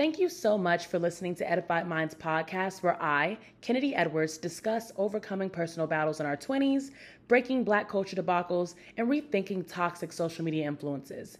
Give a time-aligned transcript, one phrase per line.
[0.00, 4.90] Thank you so much for listening to Edified Minds podcast, where I, Kennedy Edwards, discuss
[4.96, 6.92] overcoming personal battles in our 20s,
[7.28, 11.36] breaking black culture debacles, and rethinking toxic social media influences.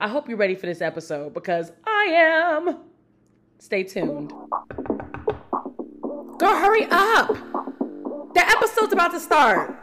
[0.00, 2.82] I hope you're ready for this episode because I am.
[3.58, 4.32] Stay tuned.
[6.38, 7.30] Go hurry up!
[8.32, 9.76] The episode's about to start.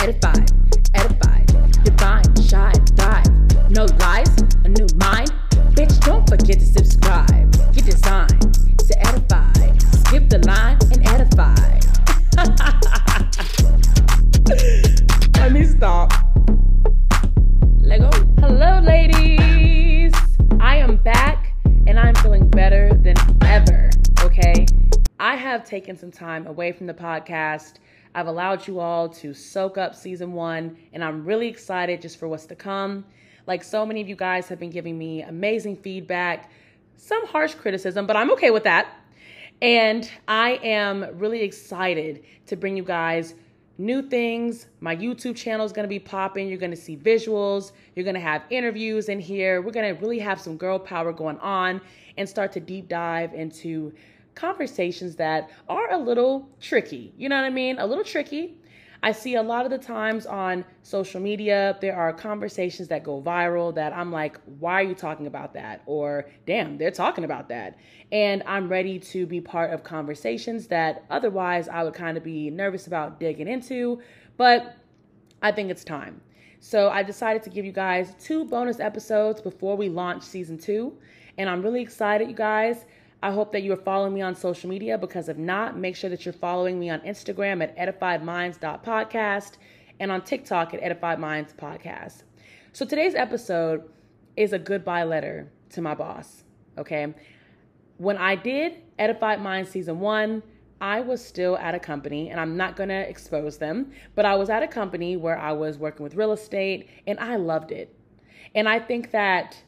[0.00, 0.50] Edified,
[0.94, 3.26] edified, divine, shine, thrive.
[3.70, 4.34] No lies,
[4.64, 5.30] a new mind.
[6.32, 7.52] Forget to subscribe.
[7.74, 9.52] Get designed to edify.
[10.06, 11.78] Skip the line and edify.
[15.42, 16.10] Let me stop.
[17.82, 18.10] Lego.
[18.40, 20.14] Hello, ladies.
[20.58, 21.52] I am back
[21.86, 23.90] and I'm feeling better than ever.
[24.22, 24.64] Okay.
[25.20, 27.74] I have taken some time away from the podcast.
[28.14, 32.26] I've allowed you all to soak up season one, and I'm really excited just for
[32.26, 33.04] what's to come.
[33.46, 36.50] Like so many of you guys have been giving me amazing feedback,
[36.96, 38.94] some harsh criticism, but I'm okay with that.
[39.60, 43.34] And I am really excited to bring you guys
[43.78, 44.66] new things.
[44.80, 46.48] My YouTube channel is going to be popping.
[46.48, 47.72] You're going to see visuals.
[47.94, 49.62] You're going to have interviews in here.
[49.62, 51.80] We're going to really have some girl power going on
[52.16, 53.92] and start to deep dive into
[54.34, 57.12] conversations that are a little tricky.
[57.16, 57.78] You know what I mean?
[57.78, 58.56] A little tricky,
[59.04, 63.20] I see a lot of the times on social media, there are conversations that go
[63.20, 65.82] viral that I'm like, why are you talking about that?
[65.86, 67.76] Or, damn, they're talking about that.
[68.12, 72.48] And I'm ready to be part of conversations that otherwise I would kind of be
[72.50, 74.00] nervous about digging into.
[74.36, 74.76] But
[75.42, 76.20] I think it's time.
[76.60, 80.96] So I decided to give you guys two bonus episodes before we launch season two.
[81.38, 82.84] And I'm really excited, you guys.
[83.24, 86.10] I hope that you are following me on social media because if not, make sure
[86.10, 89.52] that you're following me on Instagram at edifiedminds.podcast
[90.00, 92.24] and on TikTok at edifiedmindspodcast.
[92.72, 93.88] So today's episode
[94.36, 96.42] is a goodbye letter to my boss,
[96.76, 97.14] okay?
[97.98, 100.42] When I did Edified Minds season 1,
[100.80, 104.50] I was still at a company, and I'm not gonna expose them, but I was
[104.50, 107.94] at a company where I was working with real estate and I loved it.
[108.56, 109.62] And I think that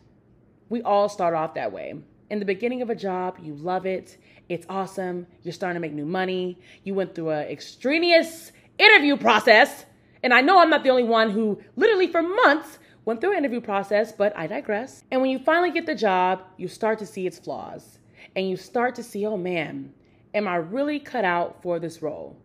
[0.69, 4.19] we all start off that way in the beginning of a job, you love it.
[4.49, 5.27] It's awesome.
[5.43, 6.59] You're starting to make new money.
[6.83, 9.87] You went through an extraneous interview process.
[10.23, 13.39] And I know I'm not the only one who literally for months went through an
[13.39, 15.05] interview process, but I digress.
[15.11, 17.99] And when you finally get the job, you start to see its flaws.
[18.35, 19.93] And you start to see, oh man,
[20.33, 22.37] am I really cut out for this role?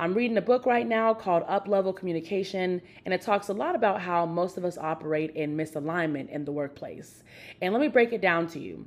[0.00, 3.74] I'm reading a book right now called Up Level Communication, and it talks a lot
[3.74, 7.22] about how most of us operate in misalignment in the workplace.
[7.60, 8.86] And let me break it down to you.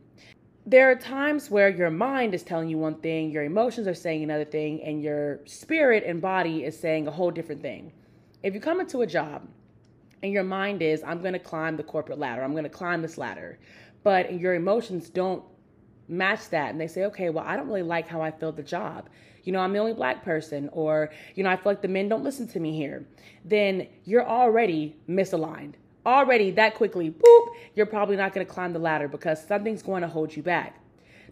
[0.65, 4.23] There are times where your mind is telling you one thing, your emotions are saying
[4.23, 7.93] another thing, and your spirit and body is saying a whole different thing.
[8.41, 9.47] If you come into a job
[10.23, 13.59] and your mind is, I'm to climb the corporate ladder, I'm to climb this ladder,
[14.03, 15.43] but your emotions don't
[16.07, 18.63] match that, and they say, okay, well, I don't really like how I feel the
[18.63, 19.09] job
[19.45, 22.09] you know, I'm the only black person, or, you know, I feel like the men
[22.09, 23.05] don't listen to me here,
[23.45, 25.73] then you're already misaligned.
[26.05, 30.01] Already that quickly, boop, you're probably not going to climb the ladder because something's going
[30.01, 30.79] to hold you back.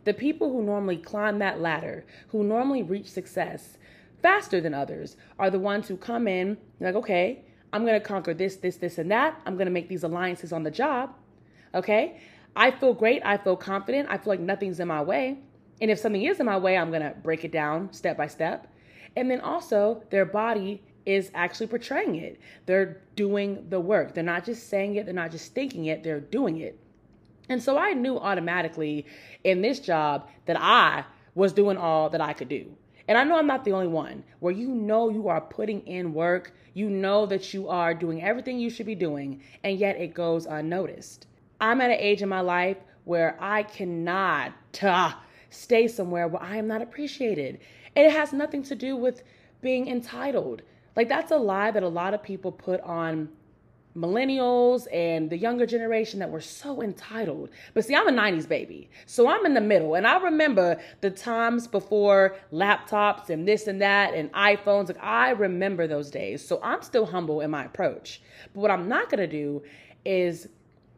[0.03, 3.77] The people who normally climb that ladder, who normally reach success
[4.21, 8.33] faster than others, are the ones who come in like, okay, I'm going to conquer
[8.33, 9.39] this, this, this, and that.
[9.45, 11.13] I'm going to make these alliances on the job.
[11.73, 12.19] Okay.
[12.55, 13.21] I feel great.
[13.25, 14.07] I feel confident.
[14.09, 15.39] I feel like nothing's in my way.
[15.81, 18.27] And if something is in my way, I'm going to break it down step by
[18.27, 18.67] step.
[19.15, 22.39] And then also, their body is actually portraying it.
[22.65, 24.13] They're doing the work.
[24.13, 26.79] They're not just saying it, they're not just thinking it, they're doing it.
[27.49, 29.05] And so I knew automatically
[29.43, 31.03] in this job that I
[31.35, 32.75] was doing all that I could do.
[33.07, 36.13] And I know I'm not the only one where you know you are putting in
[36.13, 40.13] work, you know that you are doing everything you should be doing, and yet it
[40.13, 41.27] goes unnoticed.
[41.63, 42.75] I'm at an age in my life
[43.05, 44.51] where I cannot
[44.81, 45.13] uh,
[45.49, 47.59] stay somewhere where I am not appreciated.
[47.95, 49.23] And it has nothing to do with
[49.61, 50.61] being entitled.
[50.97, 53.29] Like, that's a lie that a lot of people put on
[53.95, 57.49] millennials and the younger generation that were so entitled.
[57.73, 58.89] But see, I'm a 90s baby.
[59.05, 59.95] So I'm in the middle.
[59.95, 64.89] And I remember the times before laptops and this and that and iPhones.
[64.89, 66.45] Like I remember those days.
[66.45, 68.21] So I'm still humble in my approach.
[68.53, 69.63] But what I'm not going to do
[70.03, 70.49] is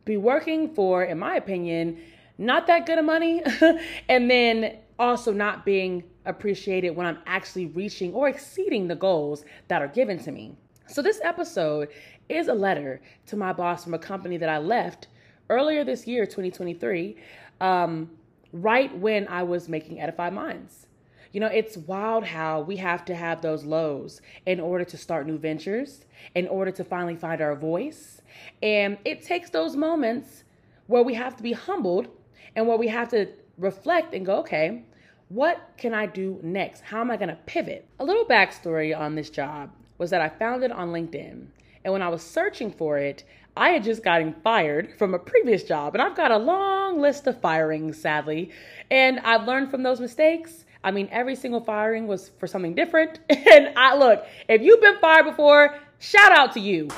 [0.05, 1.99] be working for, in my opinion,
[2.37, 3.43] not that good of money,
[4.09, 9.81] and then also not being appreciated when I'm actually reaching or exceeding the goals that
[9.81, 10.55] are given to me.
[10.87, 11.89] So, this episode
[12.29, 15.07] is a letter to my boss from a company that I left
[15.49, 17.17] earlier this year, 2023,
[17.61, 18.09] um,
[18.51, 20.87] right when I was making Edify Minds.
[21.31, 25.27] You know, it's wild how we have to have those lows in order to start
[25.27, 28.14] new ventures, in order to finally find our voice.
[28.61, 30.43] And it takes those moments
[30.87, 32.07] where we have to be humbled
[32.55, 33.27] and where we have to
[33.57, 34.83] reflect and go, okay,
[35.29, 36.81] what can I do next?
[36.81, 37.87] How am I going to pivot?
[37.99, 41.47] A little backstory on this job was that I found it on LinkedIn.
[41.83, 43.23] And when I was searching for it,
[43.57, 45.95] I had just gotten fired from a previous job.
[45.95, 48.51] And I've got a long list of firings, sadly.
[48.91, 50.65] And I've learned from those mistakes.
[50.83, 53.19] I mean, every single firing was for something different.
[53.29, 56.89] And I look, if you've been fired before, shout out to you.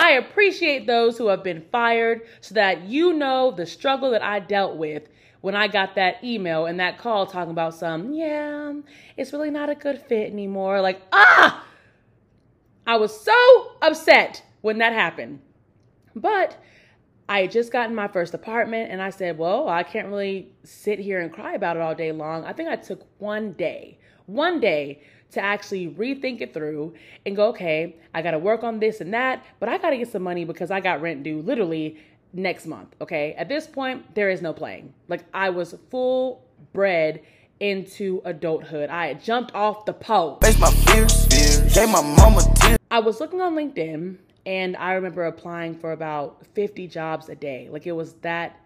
[0.00, 4.40] I appreciate those who have been fired so that you know the struggle that I
[4.40, 5.10] dealt with
[5.42, 8.72] when I got that email and that call talking about some, yeah,
[9.18, 10.80] it's really not a good fit anymore.
[10.80, 11.66] Like, ah!
[12.86, 15.40] I was so upset when that happened.
[16.16, 16.56] But
[17.28, 20.98] I had just gotten my first apartment and I said, well, I can't really sit
[20.98, 22.46] here and cry about it all day long.
[22.46, 25.02] I think I took one day, one day
[25.32, 26.94] to actually rethink it through
[27.24, 29.96] and go, okay, I got to work on this and that, but I got to
[29.96, 31.98] get some money because I got rent due literally
[32.32, 32.94] next month.
[33.00, 33.34] Okay.
[33.34, 34.92] At this point, there is no playing.
[35.08, 37.22] Like I was full bred
[37.60, 38.90] into adulthood.
[38.90, 40.38] I had jumped off the pole.
[40.42, 41.76] Face my fears, fears.
[41.76, 42.78] My mama.
[42.90, 44.16] I was looking on LinkedIn
[44.46, 47.68] and I remember applying for about 50 jobs a day.
[47.70, 48.56] Like it was that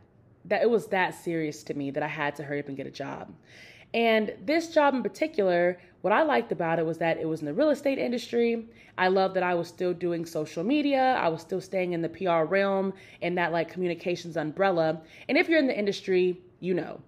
[0.46, 2.86] that it was that serious to me that I had to hurry up and get
[2.86, 3.32] a job.
[3.94, 7.46] And this job in particular, what I liked about it was that it was in
[7.46, 8.68] the real estate industry.
[8.98, 11.18] I loved that I was still doing social media.
[11.18, 12.92] I was still staying in the PR realm
[13.22, 15.00] and that like communications umbrella.
[15.30, 17.00] And if you're in the industry, you know.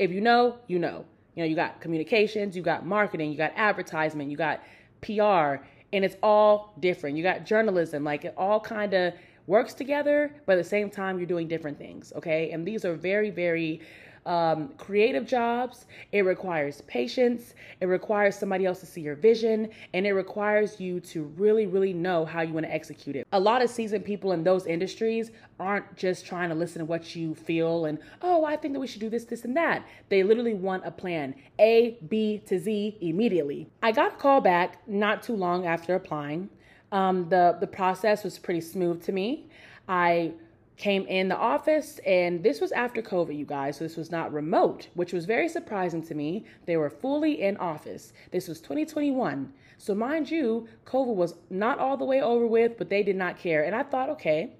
[0.00, 1.04] If you know, you know.
[1.36, 4.62] You know, you got communications, you got marketing, you got advertisement, you got
[5.00, 5.62] PR,
[5.92, 7.16] and it's all different.
[7.16, 9.14] You got journalism, like it all kind of
[9.46, 12.50] works together, but at the same time, you're doing different things, okay?
[12.50, 13.80] And these are very, very
[14.26, 15.86] um, creative jobs.
[16.12, 17.54] It requires patience.
[17.80, 21.92] It requires somebody else to see your vision, and it requires you to really, really
[21.92, 23.26] know how you want to execute it.
[23.32, 27.14] A lot of seasoned people in those industries aren't just trying to listen to what
[27.14, 29.86] you feel and, oh, I think that we should do this, this, and that.
[30.08, 33.68] They literally want a plan A, B to Z immediately.
[33.82, 36.48] I got a call back not too long after applying.
[36.92, 39.48] Um, the, the process was pretty smooth to me.
[39.88, 40.32] I
[40.80, 44.32] came in the office, and this was after COVID, you guys, so this was not
[44.32, 46.46] remote, which was very surprising to me.
[46.64, 48.14] They were fully in office.
[48.30, 49.52] This was 2021.
[49.76, 53.38] So, mind you, COVID was not all the way over with, but they did not
[53.38, 53.62] care.
[53.62, 54.54] And I thought, okay,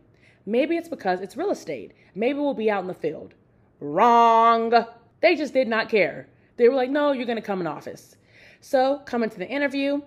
[0.44, 1.92] maybe it's because it's real estate.
[2.14, 3.32] Maybe we'll be out in the field.
[3.80, 4.72] Wrong.
[5.22, 6.28] They just did not care.
[6.58, 8.16] They were like, no, you're going to come in office.
[8.60, 10.02] So, coming to the interview,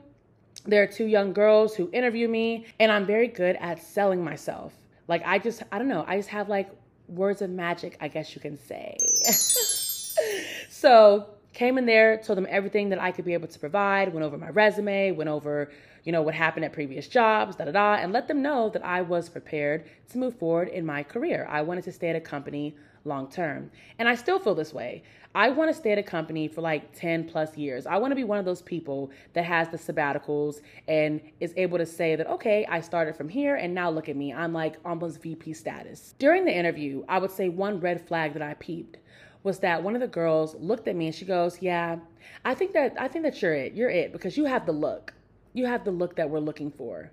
[0.66, 4.74] there are two young girls who interview me, and I'm very good at selling myself.
[5.08, 6.70] Like I just I don't know, I just have like
[7.08, 8.98] words of magic, I guess you can say.
[10.70, 14.26] so came in there, told them everything that I could be able to provide, went
[14.26, 15.72] over my resume, went over,
[16.04, 18.84] you know, what happened at previous jobs, da da da, and let them know that
[18.84, 21.48] I was prepared to move forward in my career.
[21.50, 23.70] I wanted to stay at a company long term.
[24.00, 25.04] And I still feel this way.
[25.36, 27.88] I want to stay at a company for like 10 plus years.
[27.88, 31.80] I want to be one of those people that has the sabbaticals and is able
[31.80, 34.32] to say that, okay, I started from here and now look at me.
[34.32, 36.14] I'm like almost VP status.
[36.20, 38.98] During the interview, I would say one red flag that I peeped
[39.42, 41.98] was that one of the girls looked at me and she goes, "Yeah,
[42.46, 43.74] I think that I think that you're it.
[43.74, 45.14] You're it because you have the look.
[45.52, 47.12] You have the look that we're looking for."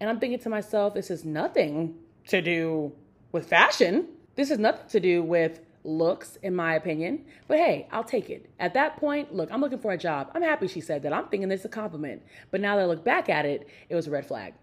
[0.00, 1.94] And I'm thinking to myself, this is nothing
[2.28, 2.92] to do
[3.30, 4.08] with fashion.
[4.34, 7.24] This has nothing to do with looks, in my opinion.
[7.48, 8.50] But hey, I'll take it.
[8.60, 10.30] At that point, look, I'm looking for a job.
[10.34, 11.12] I'm happy she said that.
[11.12, 12.22] I'm thinking this is a compliment.
[12.50, 14.54] But now that I look back at it, it was a red flag.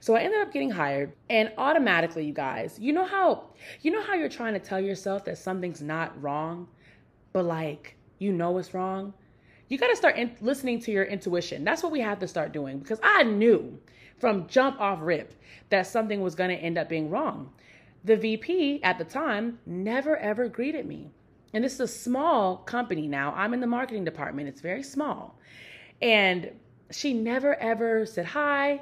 [0.00, 3.50] So I ended up getting hired and automatically you guys, you know how
[3.82, 6.68] you know how you're trying to tell yourself that something's not wrong,
[7.34, 9.12] but like you know it's wrong?
[9.68, 11.64] You got to start in- listening to your intuition.
[11.64, 13.78] That's what we have to start doing because I knew
[14.18, 15.34] from jump off rip
[15.68, 17.52] that something was going to end up being wrong.
[18.02, 21.10] The VP at the time never ever greeted me.
[21.52, 23.34] And this is a small company now.
[23.36, 25.38] I'm in the marketing department, it's very small.
[26.00, 26.50] And
[26.90, 28.80] she never ever said hi,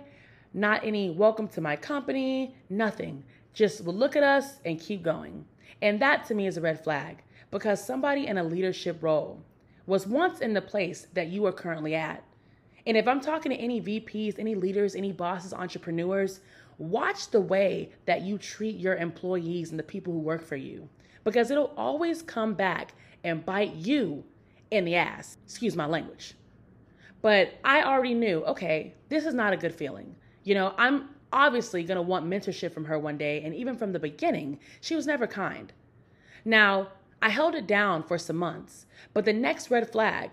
[0.55, 3.25] not any welcome to my company, nothing.
[3.55, 5.45] Just would look at us and keep going.
[5.83, 9.43] And that to me is a red flag because somebody in a leadership role
[9.87, 12.23] was once in the place that you are currently at.
[12.87, 16.41] And if I'm talking to any VPs, any leaders, any bosses, entrepreneurs,
[16.79, 20.89] watch the way that you treat your employees and the people who work for you
[21.25, 22.95] because it'll always come back
[23.25, 24.25] and bite you
[24.71, 25.37] in the ass.
[25.45, 26.35] Excuse my language.
[27.21, 30.15] But I already knew, okay, this is not a good feeling.
[30.45, 33.43] You know, I'm obviously going to want mentorship from her one day.
[33.43, 35.73] And even from the beginning, she was never kind.
[36.45, 36.89] Now,
[37.21, 40.31] I held it down for some months, but the next red flag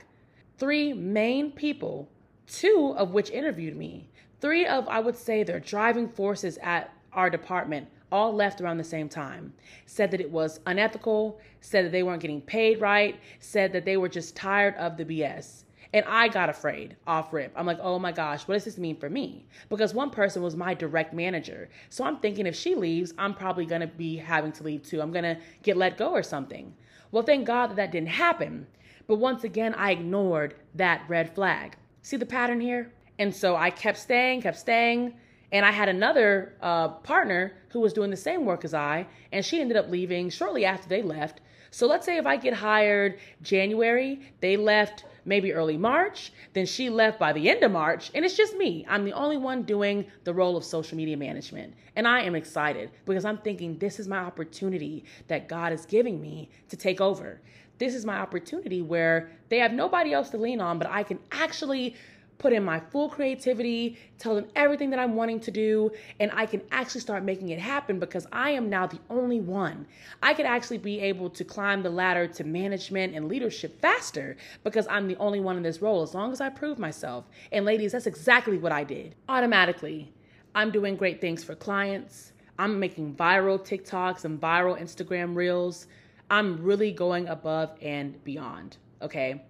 [0.58, 2.10] three main people,
[2.48, 4.10] two of which interviewed me,
[4.42, 8.84] Three of, I would say, their driving forces at our department all left around the
[8.84, 9.54] same time.
[9.86, 13.98] Said that it was unethical, said that they weren't getting paid right, said that they
[13.98, 15.64] were just tired of the BS.
[15.94, 17.54] And I got afraid off rip.
[17.56, 19.46] I'm like, oh my gosh, what does this mean for me?
[19.70, 21.70] Because one person was my direct manager.
[21.90, 25.02] So I'm thinking if she leaves, I'm probably gonna be having to leave too.
[25.02, 26.74] I'm gonna get let go or something.
[27.12, 28.68] Well, thank God that that didn't happen.
[29.08, 31.78] But once again, I ignored that red flag.
[32.02, 32.92] See the pattern here?
[33.20, 35.14] And so I kept staying, kept staying.
[35.52, 39.46] And I had another uh, partner who was doing the same work as I, and
[39.46, 41.42] she ended up leaving shortly after they left.
[41.72, 46.90] So let's say if I get hired January, they left maybe early March, then she
[46.90, 48.86] left by the end of March, and it's just me.
[48.88, 51.74] I'm the only one doing the role of social media management.
[51.96, 56.22] And I am excited because I'm thinking this is my opportunity that God is giving
[56.22, 57.42] me to take over.
[57.78, 61.20] This is my opportunity where they have nobody else to lean on, but I can
[61.32, 61.96] actually
[62.38, 66.46] put in my full creativity, tell them everything that I'm wanting to do, and I
[66.46, 69.88] can actually start making it happen because I am now the only one.
[70.22, 74.88] I could actually be able to climb the ladder to management and leadership faster because
[74.88, 77.26] I'm the only one in this role as long as I prove myself.
[77.52, 79.16] And ladies, that's exactly what I did.
[79.30, 80.12] Automatically,
[80.54, 82.32] I'm doing great things for clients.
[82.58, 85.88] I'm making viral TikToks and viral Instagram reels.
[86.30, 89.44] I'm really going above and beyond, okay?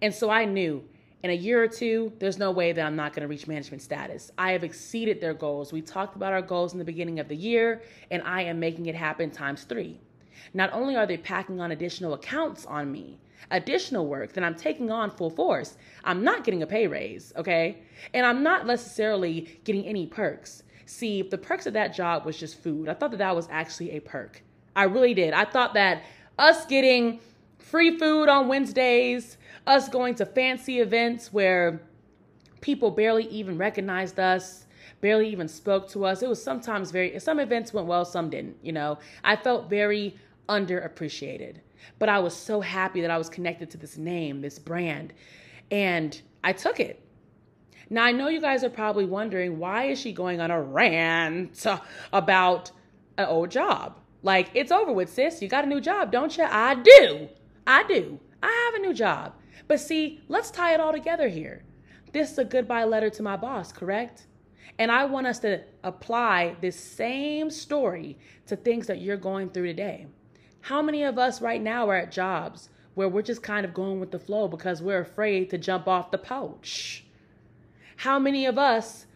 [0.00, 0.84] And so I knew
[1.22, 3.82] in a year or two, there's no way that I'm not going to reach management
[3.82, 4.30] status.
[4.36, 5.72] I have exceeded their goals.
[5.72, 8.86] We talked about our goals in the beginning of the year, and I am making
[8.86, 10.00] it happen times three.
[10.52, 13.20] Not only are they packing on additional accounts on me,
[13.52, 17.78] additional work that I'm taking on full force, I'm not getting a pay raise, okay?
[18.12, 20.64] And I'm not necessarily getting any perks.
[20.86, 22.88] See, the perks of that job was just food.
[22.88, 24.42] I thought that that was actually a perk.
[24.74, 25.34] I really did.
[25.34, 26.02] I thought that
[26.38, 27.20] us getting
[27.58, 31.82] free food on Wednesdays, us going to fancy events where
[32.60, 34.66] people barely even recognized us,
[35.00, 36.22] barely even spoke to us.
[36.22, 38.98] It was sometimes very, some events went well, some didn't, you know.
[39.24, 40.16] I felt very
[40.48, 41.56] underappreciated.
[41.98, 45.12] But I was so happy that I was connected to this name, this brand,
[45.70, 47.04] and I took it.
[47.90, 51.66] Now, I know you guys are probably wondering why is she going on a rant
[52.12, 52.70] about
[53.18, 53.98] an old job?
[54.22, 55.42] Like, it's over with, sis.
[55.42, 56.44] You got a new job, don't you?
[56.44, 57.28] I do.
[57.66, 58.18] I do.
[58.42, 59.34] I have a new job.
[59.68, 61.64] But see, let's tie it all together here.
[62.12, 64.26] This is a goodbye letter to my boss, correct?
[64.78, 69.66] And I want us to apply this same story to things that you're going through
[69.66, 70.06] today.
[70.60, 74.00] How many of us right now are at jobs where we're just kind of going
[74.00, 77.04] with the flow because we're afraid to jump off the pouch?
[77.96, 79.06] How many of us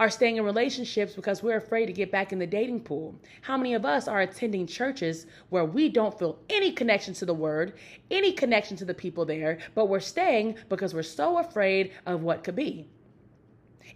[0.00, 3.14] are staying in relationships because we're afraid to get back in the dating pool?
[3.42, 7.34] How many of us are attending churches where we don't feel any connection to the
[7.34, 7.74] word,
[8.10, 12.42] any connection to the people there, but we're staying because we're so afraid of what
[12.42, 12.88] could be?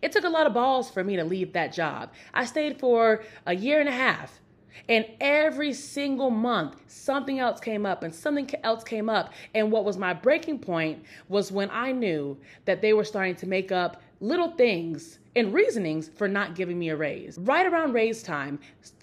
[0.01, 2.13] It took a lot of balls for me to leave that job.
[2.33, 4.41] I stayed for a year and a half.
[4.89, 9.33] And every single month, something else came up and something else came up.
[9.55, 13.47] And what was my breaking point was when I knew that they were starting to
[13.47, 17.39] make up little things and reasonings for not giving me a raise.
[17.39, 18.59] Right around raise time,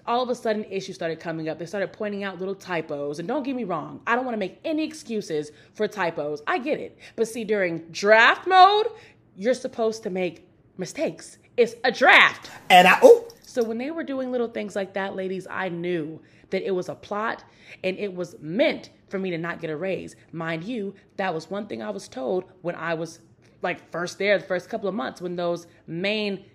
[0.05, 1.57] all of a sudden issues started coming up.
[1.57, 3.19] They started pointing out little typos.
[3.19, 6.41] And don't get me wrong, I don't want to make any excuses for typos.
[6.47, 6.97] I get it.
[7.15, 8.87] But see, during draft mode,
[9.35, 11.37] you're supposed to make mistakes.
[11.57, 12.51] It's a draft.
[12.69, 13.29] And I, oh.
[13.41, 16.89] So when they were doing little things like that, ladies, I knew that it was
[16.89, 17.45] a plot
[17.85, 20.17] and it was meant for me to not get a raise.
[20.33, 23.19] Mind you, that was one thing I was told when I was
[23.61, 26.45] like first there, the first couple of months when those main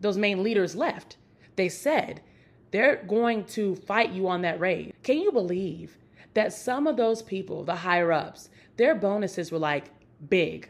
[0.00, 1.16] those main leaders left.
[1.56, 2.22] They said
[2.70, 4.94] they're going to fight you on that raid.
[5.02, 5.96] Can you believe
[6.34, 9.86] that some of those people, the higher ups, their bonuses were like
[10.28, 10.68] big.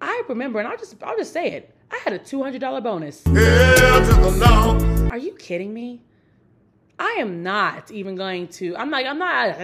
[0.00, 1.74] I remember, and I'll just I'll just say it.
[1.90, 3.22] I had a two hundred dollar bonus.
[3.26, 6.02] Are you kidding me?
[6.98, 8.76] I am not even going to.
[8.76, 9.56] I'm like I'm not.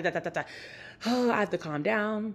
[1.07, 2.35] Oh, I have to calm down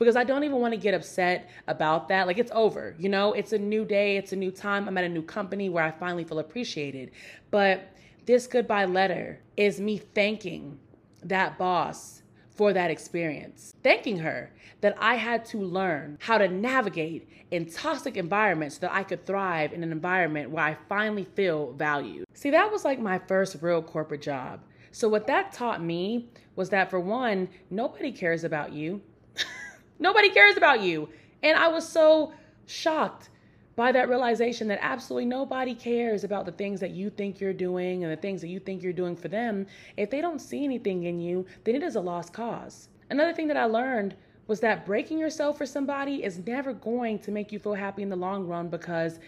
[0.00, 2.26] because I don't even want to get upset about that.
[2.26, 4.88] Like it's over, you know, it's a new day, it's a new time.
[4.88, 7.10] I'm at a new company where I finally feel appreciated.
[7.50, 7.92] But
[8.24, 10.78] this goodbye letter is me thanking
[11.22, 17.28] that boss for that experience, thanking her that I had to learn how to navigate
[17.50, 21.72] in toxic environments so that I could thrive in an environment where I finally feel
[21.72, 22.24] valued.
[22.32, 24.60] See, that was like my first real corporate job.
[24.92, 29.02] So, what that taught me was that for one, nobody cares about you.
[30.00, 31.08] Nobody cares about you.
[31.42, 32.32] And I was so
[32.66, 33.30] shocked
[33.76, 38.02] by that realization that absolutely nobody cares about the things that you think you're doing
[38.02, 39.66] and the things that you think you're doing for them.
[39.96, 42.88] If they don't see anything in you, then it is a lost cause.
[43.10, 44.16] Another thing that I learned
[44.46, 48.08] was that breaking yourself for somebody is never going to make you feel happy in
[48.08, 49.20] the long run because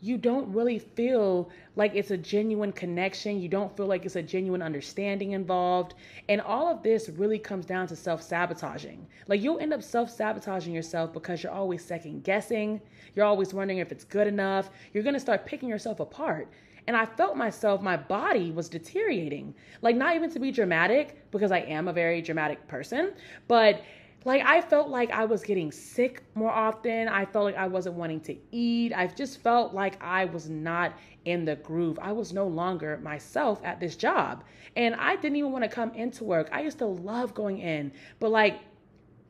[0.00, 3.40] you don't really feel like it's a genuine connection.
[3.40, 5.94] You don't feel like it's a genuine understanding involved.
[6.28, 9.06] And all of this really comes down to self sabotaging.
[9.28, 12.80] Like you'll end up self sabotaging yourself because you're always second guessing.
[13.14, 14.70] You're always wondering if it's good enough.
[14.92, 16.48] You're going to start picking yourself apart.
[16.86, 19.54] And I felt myself, my body was deteriorating.
[19.82, 23.12] Like, not even to be dramatic, because I am a very dramatic person,
[23.46, 23.82] but
[24.24, 27.08] like I felt like I was getting sick more often.
[27.08, 28.92] I felt like I wasn't wanting to eat.
[28.92, 31.98] I just felt like I was not in the groove.
[32.02, 34.44] I was no longer myself at this job.
[34.76, 36.48] And I didn't even want to come into work.
[36.52, 37.92] I used to love going in.
[38.18, 38.60] But like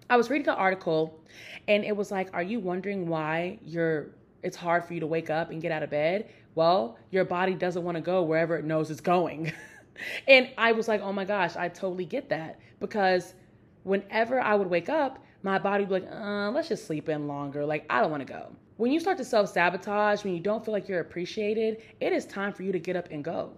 [0.08, 1.20] I was reading an article
[1.68, 4.08] and it was like, are you wondering why you're
[4.42, 6.30] it's hard for you to wake up and get out of bed?
[6.56, 9.52] Well, your body doesn't want to go wherever it knows it's going.
[10.26, 13.34] and I was like, oh my gosh, I totally get that because
[13.82, 17.26] whenever I would wake up, my body would be like, uh, let's just sleep in
[17.26, 17.64] longer.
[17.64, 18.52] Like, I don't want to go.
[18.76, 22.26] When you start to self sabotage, when you don't feel like you're appreciated, it is
[22.26, 23.52] time for you to get up and go.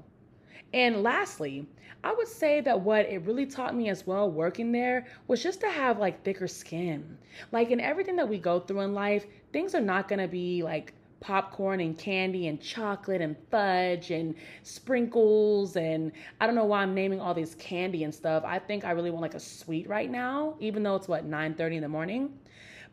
[0.75, 1.67] And lastly,
[2.05, 5.61] I would say that what it really taught me as well working there was just
[5.61, 7.19] to have like thicker skin.
[7.52, 10.62] Like in everything that we go through in life, things are not going to be
[10.62, 16.11] like popcorn and candy and chocolate and fudge and sprinkles and
[16.41, 18.43] I don't know why I'm naming all these candy and stuff.
[18.45, 21.76] I think I really want like a sweet right now, even though it's what 9:30
[21.76, 22.38] in the morning.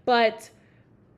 [0.06, 0.50] But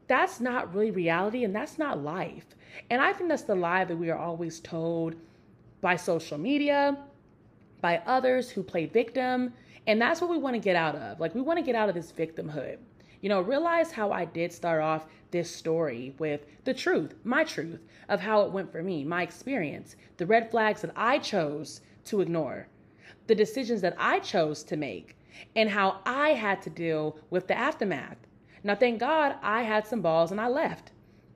[0.08, 2.46] that's not really reality and that's not life.
[2.90, 5.16] And I think that's the lie that we are always told
[5.82, 6.98] by social media,
[7.82, 9.54] by others who play victim,
[9.86, 11.20] and that's what we want to get out of.
[11.20, 12.78] Like we want to get out of this victimhood.
[13.22, 17.80] You know, realize how I did start off this story with the truth, my truth
[18.10, 22.22] of how it went for me, my experience, the red flags that I chose to
[22.22, 22.68] ignore,
[23.28, 25.16] the decisions that I chose to make,
[25.56, 28.18] and how I had to deal with the aftermath.
[28.64, 30.92] Now, thank God I had some balls and I left.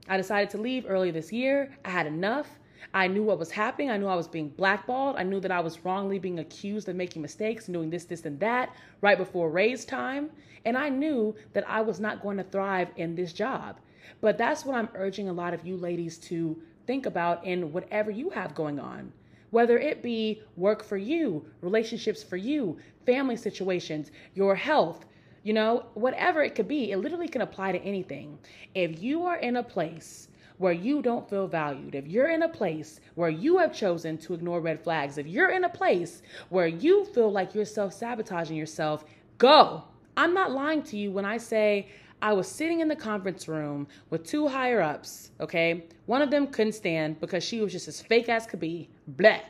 [0.07, 1.75] I decided to leave early this year.
[1.85, 2.59] I had enough.
[2.93, 3.89] I knew what was happening.
[3.89, 5.15] I knew I was being blackballed.
[5.17, 8.25] I knew that I was wrongly being accused of making mistakes and doing this, this,
[8.25, 10.29] and that right before raise time.
[10.65, 13.79] And I knew that I was not going to thrive in this job.
[14.21, 18.11] But that's what I'm urging a lot of you ladies to think about in whatever
[18.11, 19.11] you have going on.
[19.51, 25.05] Whether it be work for you, relationships for you, family situations, your health,
[25.43, 28.39] you know, whatever it could be, it literally can apply to anything.
[28.73, 32.49] If you are in a place where you don't feel valued, if you're in a
[32.49, 36.67] place where you have chosen to ignore red flags, if you're in a place where
[36.67, 39.05] you feel like you're self sabotaging yourself,
[39.37, 39.83] go.
[40.17, 41.89] I'm not lying to you when I say
[42.21, 45.85] I was sitting in the conference room with two higher ups, okay?
[46.05, 49.41] One of them couldn't stand because she was just as fake as could be, bleh.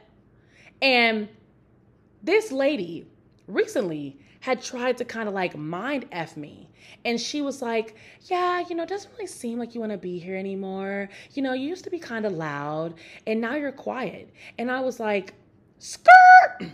[0.82, 1.30] And
[2.24, 3.08] this lady
[3.48, 6.70] recently had tried to kind of like mind F me.
[7.04, 9.98] And she was like, Yeah, you know, it doesn't really seem like you want to
[9.98, 11.10] be here anymore.
[11.34, 12.94] You know, you used to be kind of loud
[13.26, 14.30] and now you're quiet.
[14.60, 15.34] And I was like,
[15.80, 16.70] Skirt!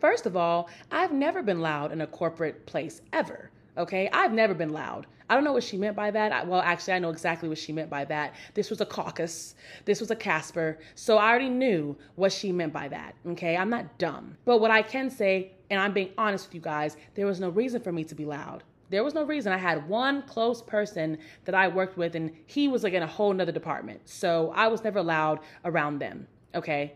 [0.00, 3.50] First of all, I've never been loud in a corporate place ever.
[3.76, 5.06] Okay, I've never been loud.
[5.30, 6.32] I don't know what she meant by that.
[6.32, 8.34] I, well, actually, I know exactly what she meant by that.
[8.54, 9.54] This was a caucus.
[9.84, 10.80] This was a Casper.
[10.96, 13.14] So I already knew what she meant by that.
[13.24, 14.36] Okay, I'm not dumb.
[14.44, 17.48] But what I can say, and I'm being honest with you guys, there was no
[17.50, 18.64] reason for me to be loud.
[18.88, 19.52] There was no reason.
[19.52, 23.06] I had one close person that I worked with, and he was like in a
[23.06, 24.00] whole nother department.
[24.06, 26.26] So I was never loud around them.
[26.56, 26.94] Okay.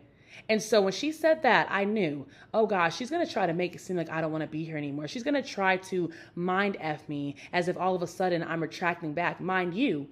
[0.49, 3.53] And so when she said that, I knew, oh gosh, she's going to try to
[3.53, 5.09] make it seem like I don't want to be here anymore.
[5.09, 8.61] She's going to try to mind F me as if all of a sudden I'm
[8.63, 9.41] retracting back.
[9.41, 10.09] Mind you,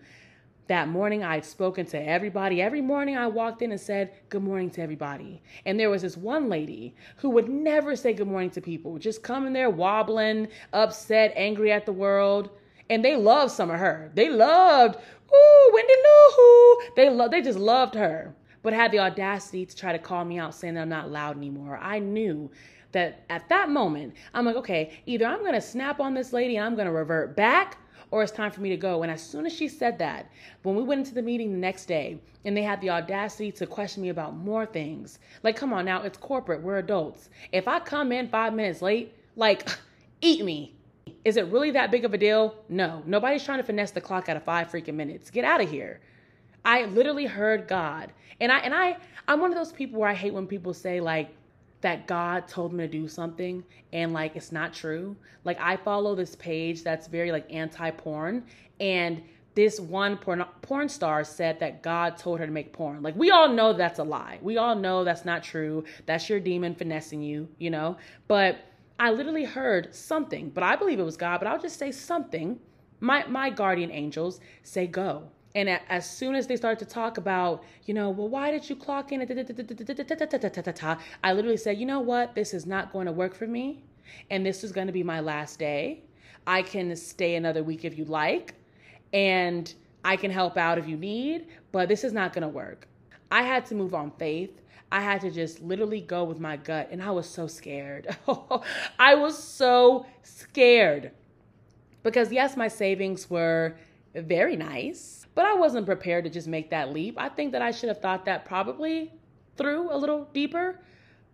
[0.69, 2.63] that morning I'd spoken to everybody.
[2.63, 5.43] Every morning I walked in and said good morning to everybody.
[5.67, 9.23] And there was this one lady who would never say good morning to people, just
[9.23, 12.51] coming there wobbling, upset, angry at the world.
[12.89, 14.11] And they loved some of her.
[14.15, 16.77] They loved, ooh, Wendy Lou.
[16.97, 20.39] They lo- they just loved her but had the audacity to try to call me
[20.39, 21.79] out saying that I'm not loud anymore.
[21.81, 22.51] I knew
[22.93, 26.67] that at that moment, I'm like, okay, either I'm to snap on this lady and
[26.67, 27.79] I'm to revert back
[28.13, 29.03] or it's time for me to go.
[29.03, 30.31] And as soon as she said that,
[30.63, 33.67] when we went into the meeting the next day and they had the audacity to
[33.67, 37.31] question me about more things, like, come on now, it's corporate, we're adults.
[37.51, 39.67] If I come in five minutes late, like,
[40.21, 40.75] eat me.
[41.25, 42.55] Is it really that big of a deal?
[42.69, 43.03] No.
[43.07, 45.31] Nobody's trying to finesse the clock out of five freaking minutes.
[45.31, 46.01] Get out of here.
[46.65, 48.13] I literally heard God.
[48.41, 48.97] And I and I
[49.29, 51.35] I'm one of those people where I hate when people say like
[51.81, 55.17] that God told me to do something and like it's not true.
[55.45, 58.45] Like I follow this page that's very like anti-porn
[58.81, 59.23] and
[59.55, 63.03] this one porn porn star said that God told her to make porn.
[63.03, 64.39] Like we all know that's a lie.
[64.41, 65.85] We all know that's not true.
[66.07, 67.97] That's your demon finessing you, you know?
[68.29, 68.59] But
[68.99, 72.61] I literally heard something, but I believe it was God, but I'll just say something.
[73.01, 77.63] My my guardian angels say go And as soon as they start to talk about,
[77.85, 79.21] you know, well, why did you clock in?
[79.21, 79.25] I
[81.33, 82.35] literally said, you know what?
[82.35, 83.85] This is not going to work for me.
[84.31, 86.05] And this is going to be my last day.
[86.47, 88.55] I can stay another week if you'd like.
[89.13, 89.73] And
[90.05, 92.89] I can help out if you need, but this is not going to work.
[93.31, 94.63] I had to move on faith.
[94.91, 96.89] I had to just literally go with my gut.
[96.91, 98.17] And I was so scared.
[98.99, 101.13] I was so scared.
[102.03, 103.77] Because, yes, my savings were
[104.15, 107.15] very nice, but I wasn't prepared to just make that leap.
[107.19, 109.13] I think that I should have thought that probably
[109.57, 110.81] through a little deeper.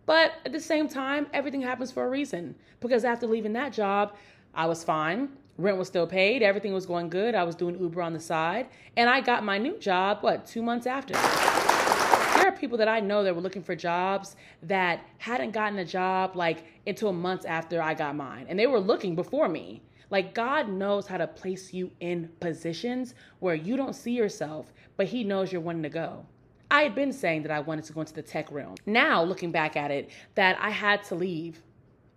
[0.05, 2.55] But at the same time, everything happens for a reason.
[2.79, 4.15] Because after leaving that job,
[4.53, 5.29] I was fine.
[5.57, 6.41] Rent was still paid.
[6.41, 7.35] Everything was going good.
[7.35, 8.67] I was doing Uber on the side.
[8.95, 11.13] And I got my new job, what, two months after?
[11.13, 15.85] There are people that I know that were looking for jobs that hadn't gotten a
[15.85, 18.45] job like until months after I got mine.
[18.47, 19.81] And they were looking before me.
[20.09, 25.07] Like God knows how to place you in positions where you don't see yourself, but
[25.07, 26.25] He knows you're wanting to go.
[26.71, 28.75] I had been saying that I wanted to go into the tech realm.
[28.85, 31.61] Now, looking back at it, that I had to leave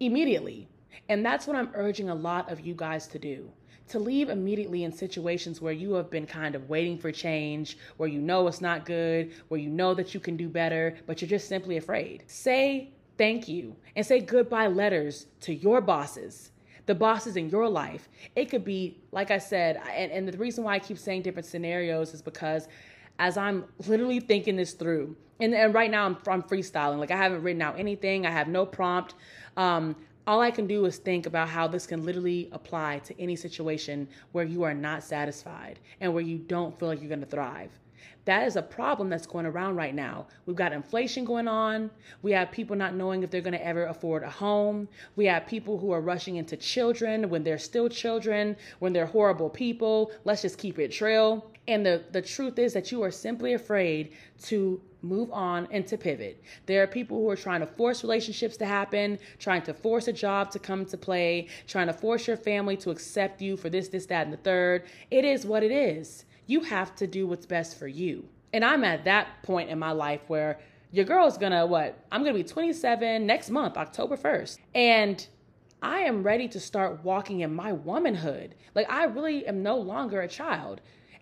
[0.00, 0.68] immediately.
[1.08, 3.50] And that's what I'm urging a lot of you guys to do.
[3.88, 8.08] To leave immediately in situations where you have been kind of waiting for change, where
[8.08, 11.28] you know it's not good, where you know that you can do better, but you're
[11.28, 12.24] just simply afraid.
[12.26, 16.51] Say thank you and say goodbye letters to your bosses
[16.86, 18.08] the bosses in your life.
[18.36, 21.46] It could be, like I said, and, and the reason why I keep saying different
[21.46, 22.68] scenarios is because
[23.18, 27.16] as I'm literally thinking this through, and, and right now I'm, I'm freestyling, like I
[27.16, 29.14] haven't written out anything, I have no prompt.
[29.56, 33.34] Um, all I can do is think about how this can literally apply to any
[33.34, 37.26] situation where you are not satisfied and where you don't feel like you're going to
[37.26, 37.70] thrive.
[38.24, 40.26] That is a problem that's going around right now.
[40.46, 41.90] We've got inflation going on.
[42.22, 44.88] We have people not knowing if they're going to ever afford a home.
[45.16, 49.50] We have people who are rushing into children when they're still children, when they're horrible
[49.50, 50.12] people.
[50.24, 51.50] Let's just keep it real.
[51.68, 54.12] And the, the truth is that you are simply afraid
[54.44, 56.42] to move on and to pivot.
[56.66, 60.12] There are people who are trying to force relationships to happen, trying to force a
[60.12, 63.88] job to come to play, trying to force your family to accept you for this,
[63.88, 64.84] this, that, and the third.
[65.10, 68.28] It is what it is you have to do what's best for you.
[68.52, 70.58] And I'm at that point in my life where
[70.90, 71.98] your girl's gonna what?
[72.12, 74.58] I'm gonna be 27 next month, October 1st.
[74.74, 75.26] And
[75.80, 78.54] I am ready to start walking in my womanhood.
[78.74, 80.80] Like, I really am no longer a child.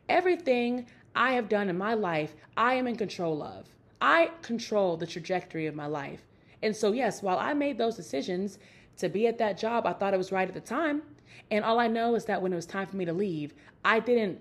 [0.09, 3.67] Everything I have done in my life, I am in control of.
[4.03, 6.27] I control the trajectory of my life.
[6.63, 8.59] And so, yes, while I made those decisions
[8.99, 11.03] to be at that job, I thought it was right at the time.
[11.51, 13.55] And all I know is that when it was time for me to leave,
[13.85, 14.41] I didn't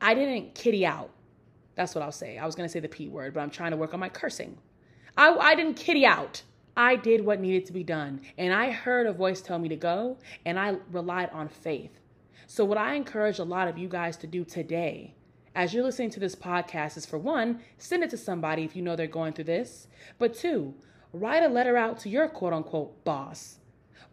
[0.00, 1.10] I didn't kitty out.
[1.74, 2.38] That's what I'll say.
[2.38, 4.08] I was going to say the P word, but I'm trying to work on my
[4.08, 4.58] cursing.
[5.16, 6.42] I, I didn't kitty out.
[6.76, 8.20] I did what needed to be done.
[8.36, 11.98] And I heard a voice tell me to go, and I relied on faith.
[12.46, 15.14] So, what I encourage a lot of you guys to do today,
[15.54, 18.82] as you're listening to this podcast, is for one, send it to somebody if you
[18.82, 19.88] know they're going through this.
[20.18, 20.74] But two,
[21.12, 23.58] write a letter out to your quote unquote boss.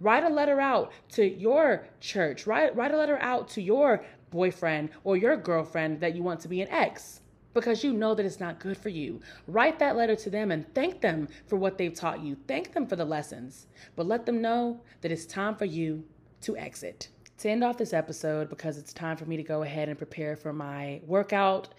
[0.02, 2.45] Write a letter out to your church.
[2.45, 6.47] Write, write a letter out to your boyfriend or your girlfriend that you want to
[6.47, 7.21] be an ex
[7.55, 9.19] because you know that it's not good for you.
[9.47, 12.38] Write that letter to them and thank them for what they've taught you.
[12.47, 16.03] Thank them for the lessons, but let them know that it's time for you
[16.41, 17.07] to exit.
[17.39, 20.35] To end off this episode, because it's time for me to go ahead and prepare
[20.35, 21.69] for my workout.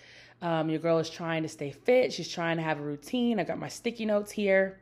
[0.42, 2.12] Um, your girl is trying to stay fit.
[2.12, 3.38] She's trying to have a routine.
[3.38, 4.80] I got my sticky notes here.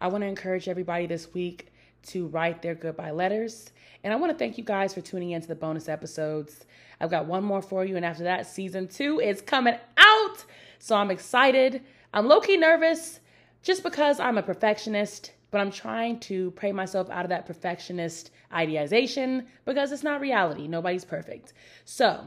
[0.00, 1.71] I want to encourage everybody this week
[2.08, 3.70] to write their goodbye letters.
[4.04, 6.66] And I want to thank you guys for tuning in to the bonus episodes.
[7.00, 10.44] I've got one more for you, and after that, season two is coming out.
[10.78, 11.82] So I'm excited.
[12.12, 13.20] I'm low key nervous
[13.62, 18.30] just because I'm a perfectionist, but I'm trying to pray myself out of that perfectionist
[18.52, 20.66] idealization because it's not reality.
[20.66, 21.52] Nobody's perfect.
[21.84, 22.24] So,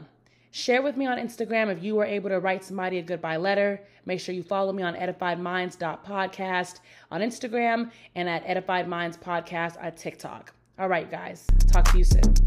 [0.56, 3.82] Share with me on Instagram if you were able to write somebody a goodbye letter.
[4.06, 9.92] Make sure you follow me on edifiedminds.podcast on Instagram and at Edified Minds Podcast on
[9.92, 10.54] TikTok.
[10.78, 11.46] All right, guys.
[11.70, 12.45] Talk to you soon.